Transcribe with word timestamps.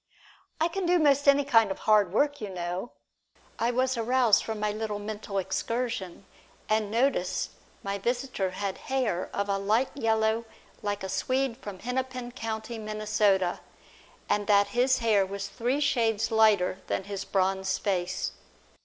"I 0.59 0.67
can 0.67 0.87
do 0.87 0.97
most 0.97 1.27
any 1.27 1.45
kind 1.45 1.69
of 1.69 1.77
hard 1.77 2.11
work, 2.11 2.41
you 2.41 2.49
know" 2.49 2.89
I 3.59 3.69
was 3.69 3.95
aroused 3.95 4.43
from 4.43 4.59
my 4.59 4.71
little 4.71 4.97
mental 4.97 5.37
excursion, 5.37 6.25
and 6.67 6.89
noticed 6.89 7.51
that 7.51 7.83
my 7.83 7.97
visitor 7.99 8.49
had 8.49 8.79
hair 8.89 9.29
of 9.31 9.47
a 9.47 9.59
light 9.59 9.91
yellow 9.93 10.45
like 10.81 11.03
a 11.03 11.07
Swede 11.07 11.57
from 11.57 11.77
Hennepin 11.77 12.31
County, 12.31 12.79
Minnesota, 12.79 13.59
and 14.27 14.47
that 14.47 14.69
his 14.69 14.97
hair 15.05 15.23
was 15.23 15.47
three 15.49 15.79
shades 15.79 16.31
lighter 16.31 16.79
than 16.87 17.03
his 17.03 17.23
bronzed 17.23 17.79
face. 17.83 18.31